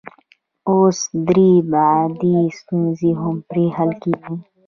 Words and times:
اوس 0.69 0.99
درې 1.27 1.51
بعدي 1.71 2.35
ستونزې 2.59 3.11
هم 3.21 3.35
پرې 3.49 3.65
حل 3.75 3.91
کیږي. 4.01 4.35